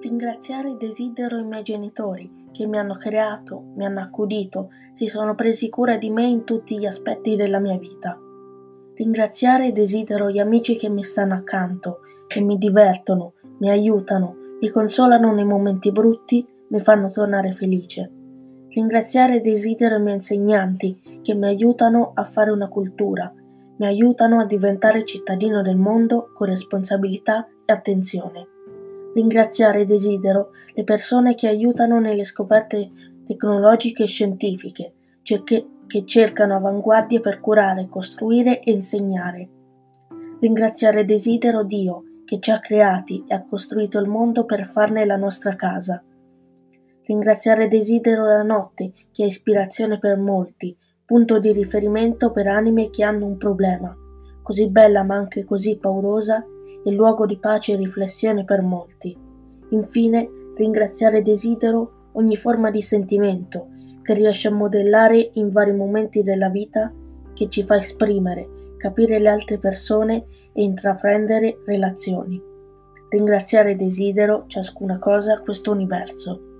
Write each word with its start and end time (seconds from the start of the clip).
Ringraziare 0.00 0.76
desidero 0.76 1.38
i 1.38 1.44
miei 1.44 1.64
genitori 1.64 2.46
che 2.52 2.66
mi 2.66 2.78
hanno 2.78 2.94
creato, 2.94 3.72
mi 3.74 3.84
hanno 3.84 4.00
accudito, 4.00 4.70
si 4.92 5.08
sono 5.08 5.34
presi 5.34 5.68
cura 5.68 5.96
di 5.96 6.08
me 6.08 6.24
in 6.24 6.44
tutti 6.44 6.78
gli 6.78 6.86
aspetti 6.86 7.34
della 7.34 7.58
mia 7.58 7.76
vita. 7.76 8.16
Ringraziare 8.94 9.72
desidero 9.72 10.30
gli 10.30 10.38
amici 10.38 10.76
che 10.76 10.88
mi 10.88 11.02
stanno 11.02 11.34
accanto, 11.34 11.98
che 12.28 12.40
mi 12.40 12.58
divertono, 12.58 13.32
mi 13.58 13.70
aiutano, 13.70 14.36
mi 14.60 14.70
consolano 14.70 15.32
nei 15.32 15.44
momenti 15.44 15.90
brutti, 15.90 16.46
mi 16.68 16.78
fanno 16.78 17.08
tornare 17.08 17.50
felice. 17.50 18.08
Ringraziare 18.68 19.40
desidero 19.40 19.96
i 19.96 20.00
miei 20.00 20.16
insegnanti 20.16 21.20
che 21.22 21.34
mi 21.34 21.46
aiutano 21.46 22.12
a 22.14 22.22
fare 22.22 22.52
una 22.52 22.68
cultura, 22.68 23.32
mi 23.78 23.86
aiutano 23.86 24.38
a 24.40 24.46
diventare 24.46 25.04
cittadino 25.04 25.60
del 25.60 25.76
mondo 25.76 26.30
con 26.32 26.46
responsabilità 26.46 27.48
e 27.64 27.72
attenzione. 27.72 28.57
Ringraziare 29.18 29.84
desidero 29.84 30.50
le 30.74 30.84
persone 30.84 31.34
che 31.34 31.48
aiutano 31.48 31.98
nelle 31.98 32.22
scoperte 32.22 32.88
tecnologiche 33.26 34.04
e 34.04 34.06
scientifiche, 34.06 34.92
che 35.88 36.04
cercano 36.04 36.54
avanguardie 36.54 37.18
per 37.18 37.40
curare, 37.40 37.88
costruire 37.88 38.60
e 38.60 38.70
insegnare. 38.70 39.48
Ringraziare 40.38 41.04
desidero 41.04 41.64
Dio 41.64 42.04
che 42.24 42.38
ci 42.38 42.52
ha 42.52 42.60
creati 42.60 43.24
e 43.26 43.34
ha 43.34 43.44
costruito 43.44 43.98
il 43.98 44.06
mondo 44.06 44.44
per 44.44 44.64
farne 44.66 45.04
la 45.04 45.16
nostra 45.16 45.56
casa. 45.56 46.00
Ringraziare 47.02 47.66
desidero 47.66 48.24
la 48.24 48.44
notte, 48.44 48.92
che 49.10 49.24
è 49.24 49.26
ispirazione 49.26 49.98
per 49.98 50.16
molti, 50.16 50.76
punto 51.04 51.40
di 51.40 51.50
riferimento 51.50 52.30
per 52.30 52.46
anime 52.46 52.88
che 52.90 53.02
hanno 53.02 53.26
un 53.26 53.36
problema, 53.36 53.92
così 54.44 54.68
bella 54.68 55.02
ma 55.02 55.16
anche 55.16 55.44
così 55.44 55.76
paurosa, 55.76 56.46
e 56.84 56.90
luogo 56.90 57.26
di 57.26 57.38
pace 57.38 57.72
e 57.72 57.76
riflessione 57.76 58.44
per 58.44 58.62
molti. 58.62 59.16
Infine, 59.70 60.28
ringraziare 60.56 61.22
desidero 61.22 62.10
ogni 62.12 62.36
forma 62.36 62.70
di 62.70 62.82
sentimento 62.82 63.68
che 64.02 64.14
riesce 64.14 64.48
a 64.48 64.54
modellare 64.54 65.30
in 65.34 65.50
vari 65.50 65.72
momenti 65.72 66.22
della 66.22 66.48
vita, 66.48 66.92
che 67.34 67.48
ci 67.48 67.62
fa 67.62 67.76
esprimere, 67.76 68.74
capire 68.78 69.18
le 69.18 69.28
altre 69.28 69.58
persone 69.58 70.24
e 70.52 70.62
intraprendere 70.62 71.58
relazioni. 71.66 72.40
Ringraziare 73.10 73.76
desidero 73.76 74.44
ciascuna 74.46 74.98
cosa 74.98 75.34
a 75.34 75.40
questo 75.40 75.72
universo. 75.72 76.57